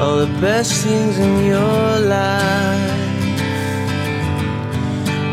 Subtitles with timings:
[0.00, 3.00] All the best things in your life.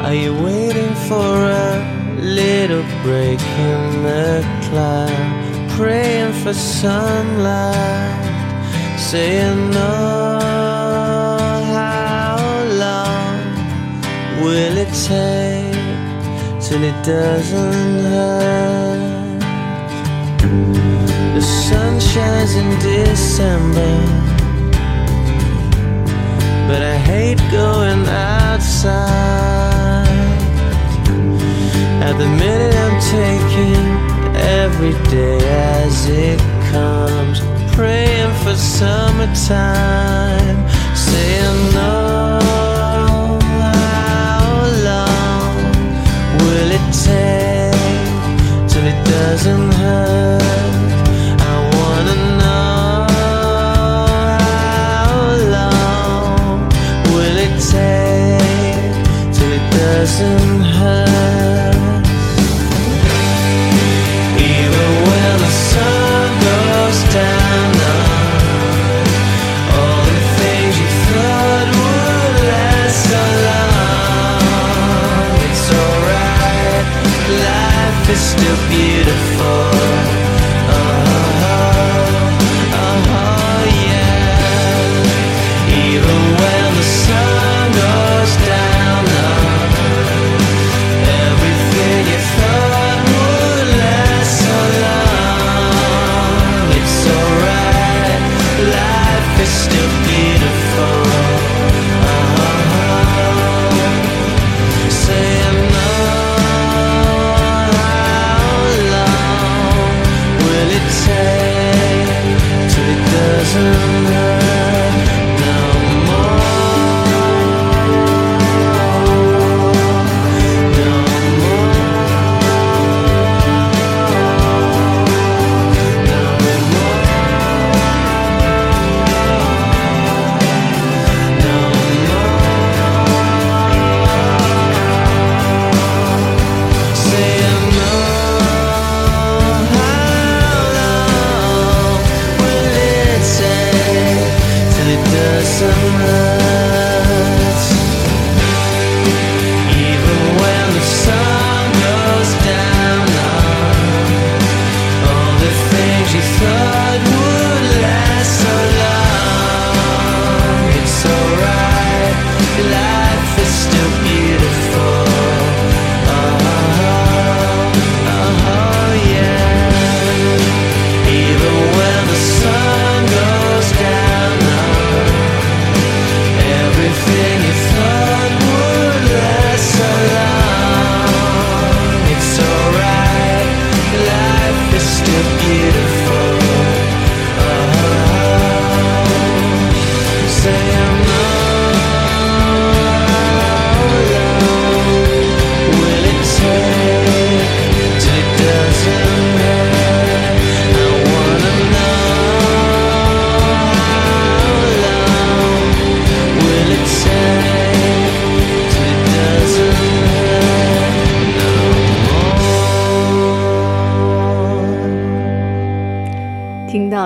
[0.05, 5.71] Are you waiting for a little break in the cloud?
[5.77, 8.25] Praying for sunlight,
[8.97, 10.39] saying no.
[11.77, 12.35] How
[12.83, 13.39] long
[14.43, 15.79] will it take
[16.59, 19.39] till it doesn't hurt?
[21.35, 24.16] The sun shines in December,
[26.67, 30.05] but I hate going outside.
[32.07, 33.85] At the minute, I'm taking
[34.59, 35.39] every day
[35.83, 36.39] as it
[36.71, 37.39] comes,
[37.73, 40.57] praying for summertime,
[40.93, 41.95] saying no.
[43.71, 44.43] How
[44.89, 45.55] long
[46.39, 49.76] will it take till it doesn't
[60.19, 61.06] and her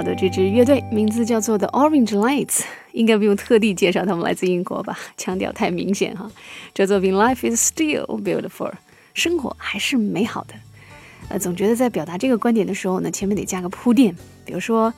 [0.01, 4.97] 到的这支乐队名字叫做 The Orange Lights，应该不用特地介绍他们来自英国吧？
[5.15, 6.27] 腔调太明显哈。
[6.73, 8.71] 这作品 Life is still beautiful，
[9.13, 10.55] 生活还是美好的。
[11.29, 14.91] 呃，总觉得在表达这个观点的时候呢，前面得加个铺垫，比如说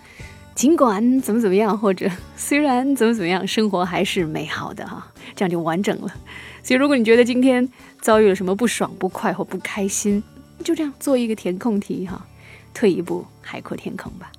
[0.55, 6.07] 尽管怎么怎么样，或者虽然怎么怎么样，生活还是美好的哈，这样就完整了。
[6.63, 7.67] 所以，如果你觉得今天
[7.99, 10.23] 遭遇了什么不爽、不快或不开心，
[10.63, 12.25] 就这样做一个填空题哈，
[12.73, 14.31] 退一步海阔天空吧。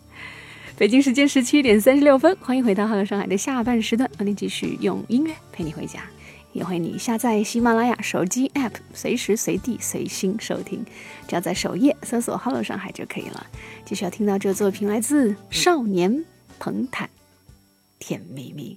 [0.77, 6.01] 北京时间十七点三十六分，欢迎回到《哈喽上海》的下半时段，让你继续用音乐陪你回家。
[6.53, 10.85] 也欢迎你下载喜马拉雅手机 APP，随时随地随心收听，
[11.29, 13.47] 只要在首页搜索《哈喽上海》就可以了。
[13.85, 16.25] 继续要听到这作品来自少年
[16.59, 17.07] 彭坦，
[18.01, 18.77] 《甜蜜蜜》。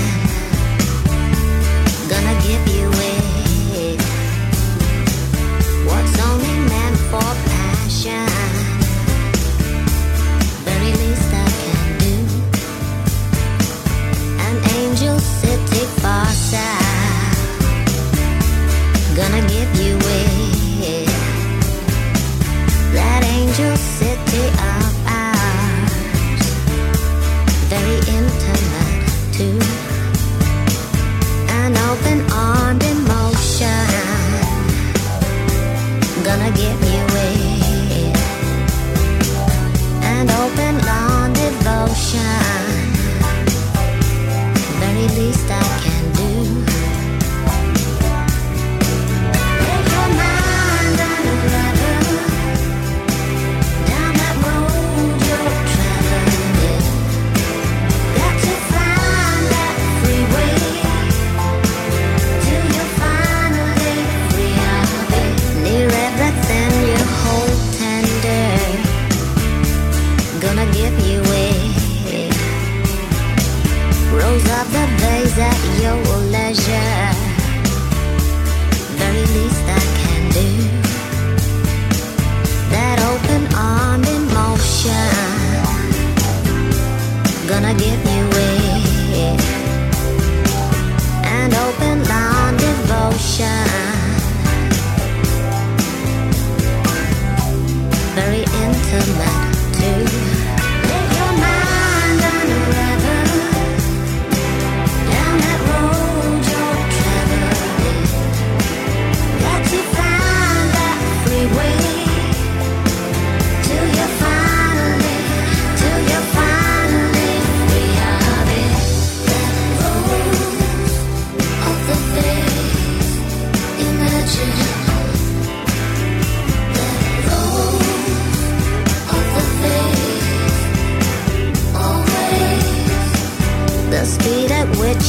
[19.15, 21.07] Gonna give you it.
[22.93, 24.60] That angel city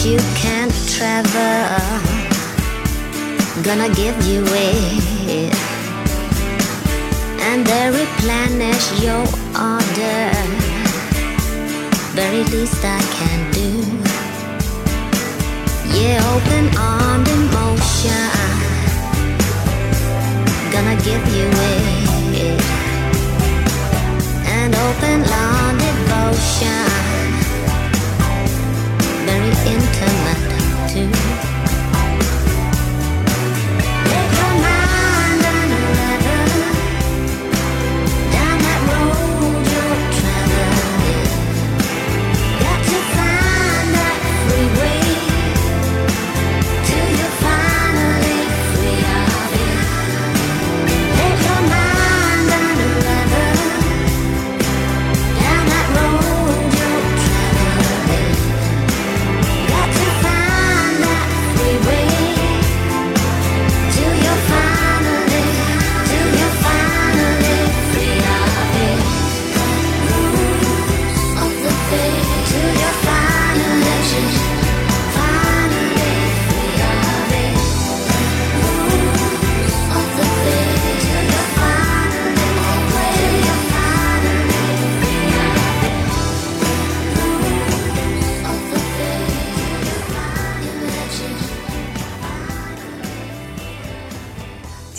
[0.04, 1.78] you can't travel.
[3.62, 5.54] Gonna give you it.
[7.40, 10.30] And they replenish your order.
[12.18, 13.70] Very least i can do.
[15.94, 18.28] Yeah open armed emotion
[20.72, 22.62] gonna give you it.
[24.46, 27.11] And open lawn devotion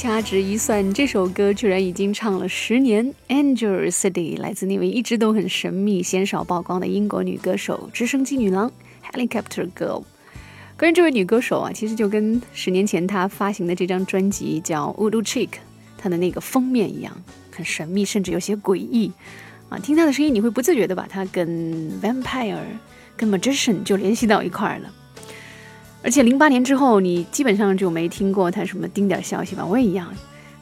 [0.04, 3.14] 掐指一算，这首歌居然已经唱了十年。
[3.30, 8.70] Angel City 来自那位一直都很神秘、鲜少曝光的英国女歌手直升机女郎
[9.14, 10.04] Helicopter Girl。
[10.78, 15.48] 关于这位女歌手啊，其实就跟十年前她发行的这张专辑叫《Voodoo Chick》，
[15.98, 17.16] 她的那个封面一样，
[17.50, 19.10] 很神秘，甚至有些诡异
[19.70, 19.80] 啊。
[19.80, 21.48] 听她的声音，你会不自觉的把她跟
[22.02, 22.58] Vampire、
[23.16, 24.94] 跟 Magician 就联系到一块儿了。
[26.04, 29.66] 而且零八年之后，你基本上就没听过他什么丁点消息吧？
[29.66, 30.14] 我也一样，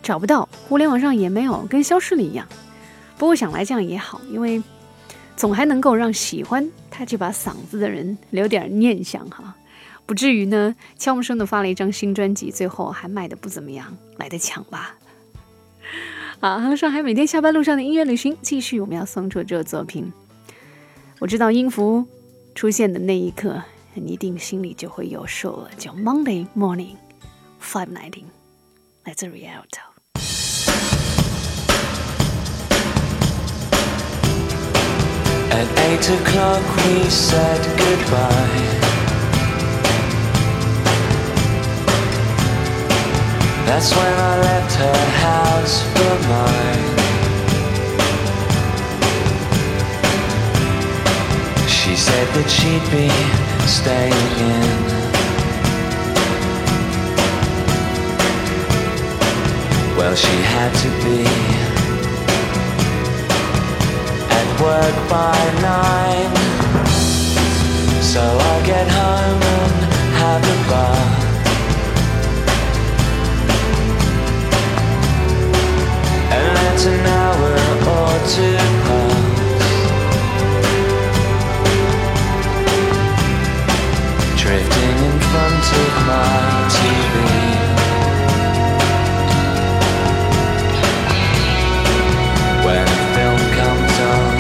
[0.03, 2.47] 找不到，互联网上也没有，跟消失了一样。
[3.17, 4.61] 不过想来这样也好，因为
[5.35, 9.55] 总还能够让喜欢他这把嗓子的人留点念想哈，
[10.05, 14.95] 不至于呢悄无声的发了一张新专辑，最后还卖的不怎么样，来得抢吧。
[16.39, 20.11] 好上海，每天下班路上的音乐旅行，继续我们要送出这个作品。
[21.19, 22.05] 我知道音符
[22.55, 23.61] 出现的那一刻，
[23.94, 26.96] 你一定心里就会有数了，叫 Monday Morning
[27.60, 28.26] Five Nineteen，
[29.04, 29.80] 来自 Rialto。
[35.50, 38.84] At eight o'clock we said goodbye.
[43.66, 46.84] That's when I left her house for mine.
[51.66, 53.10] She said that she'd be
[53.67, 55.01] staying in.
[59.97, 61.19] Well, she had to be
[64.39, 66.33] at work by nine.
[68.01, 69.75] So I get home and
[70.21, 71.21] have a bath.
[76.35, 77.51] And that's an hour
[77.97, 79.00] or two
[84.51, 87.15] Drifting in front of my TV.
[92.65, 94.35] When film comes on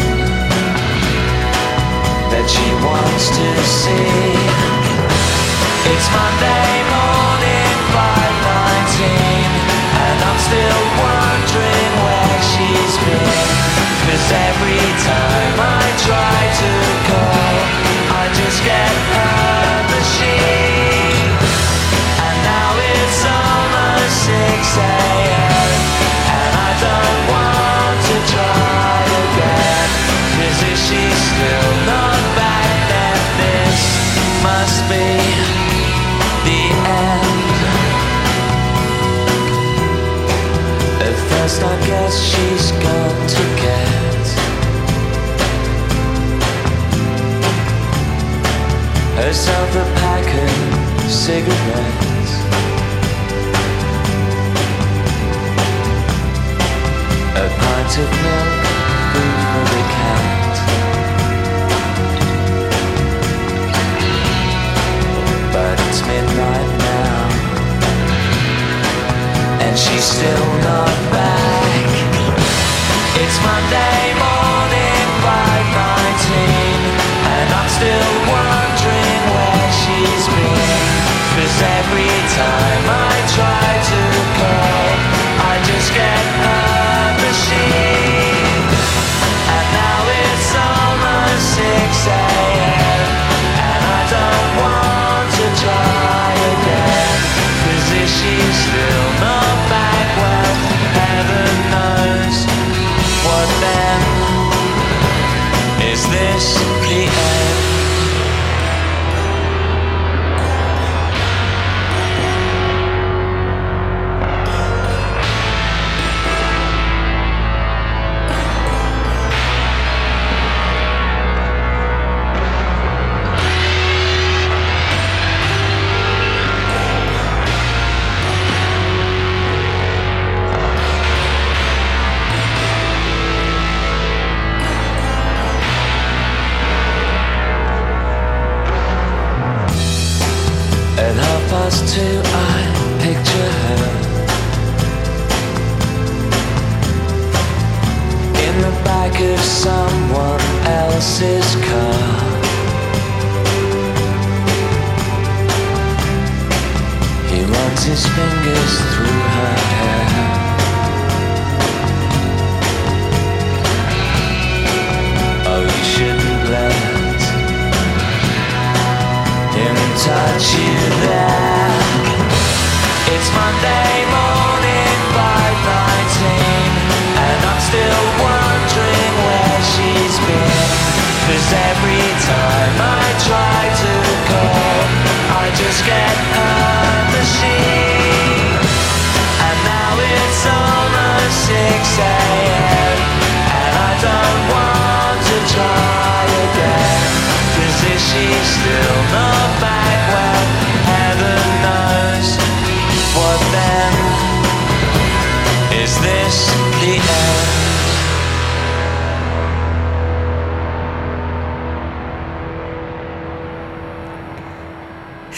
[2.27, 4.35] that she wants to see.
[5.87, 9.07] It's Monday morning, 519,
[9.95, 13.47] and I'm still wondering where she's been.
[14.11, 15.80] Cause every time I
[49.31, 52.33] herself a pack of cigarettes.
[57.37, 58.63] A pint of milk,
[59.13, 60.55] for the cat.
[65.53, 67.19] But it's midnight now,
[69.61, 71.10] and she's still not
[81.59, 83.00] every time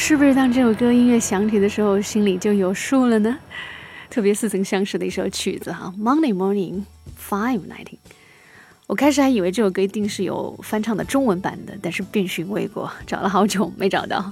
[0.05, 3.39] 是不是当这首歌音乐响起的时候，心里就有数了呢？
[4.09, 6.83] 特别似曾相识的一首曲子哈，《Monday Morning
[7.17, 7.85] Five Nineteen》。
[8.85, 14.29] 我开始还以为这首歌一定是有翻唱的中文版的，但是遍寻未果，找了好久没找到，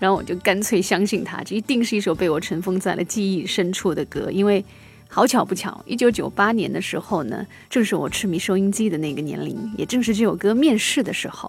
[0.00, 4.64] 然后我就干脆相信它，这一定是一首被我尘封在了记忆深处的歌，因为
[5.06, 11.48] 好巧不巧，一九九八年的时候呢，正是我痴迷收音机的那个年龄，也正是这首歌面世的时候。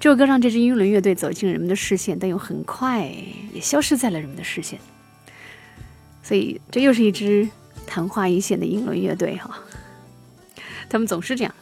[0.00, 3.06] 这首歌让这支英伦乐队走进人们的视线，但又很快
[3.52, 4.78] 也消失在了人们的视线。
[6.22, 7.48] 所以，这又是一支
[7.86, 9.58] 昙花一现的英伦乐队哈。
[10.88, 11.54] 他们总是这样，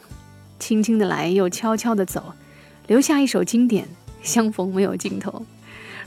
[0.59, 2.33] 轻轻的来，又悄悄的走，
[2.87, 3.87] 留下一首经典，
[4.21, 5.45] 相逢没有尽头。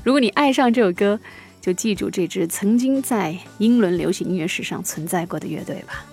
[0.02, 1.18] 如果你爱上这首歌，
[1.60, 6.04] 就记住这支曾经在英伦流行音乐史上存在过的乐队吧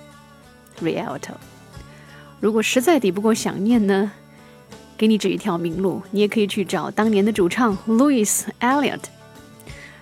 [0.79, 1.33] ，Rialto。
[2.39, 4.13] 如果实在抵不过想念呢，
[5.01, 8.99] 给你指一条明路，你也可以去找当年的主唱 Louis Elliot。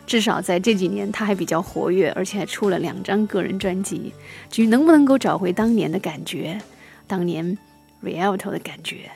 [0.06, 4.12] 至少在这几年，他还比较活跃，而且还出了两张个人专辑。
[4.52, 6.60] 至于能不能够找回当年的感觉，
[7.08, 7.58] 当年
[8.04, 9.10] Rialto 的感觉，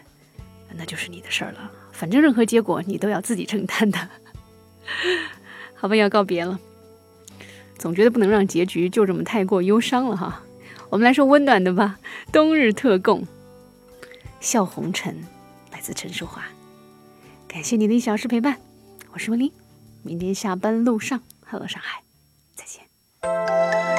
[0.74, 1.70] 那就是你的事儿了。
[1.92, 4.00] 反正任何结果你都要自己承担的。
[5.76, 6.58] 好吧，要告别了。
[7.78, 10.44] 总觉得不能让结局就这么太过忧伤了哈。
[10.90, 12.00] 我们来说温暖的吧，
[12.32, 13.24] 《冬日特供》，
[14.40, 15.22] 笑红尘，
[15.84, 16.46] 子辰说话。
[17.46, 18.58] 感谢你的一小时陪伴，
[19.12, 19.52] 我是文林。
[20.02, 22.02] 明天下班路上，Hello 上海，
[22.56, 23.93] 再见。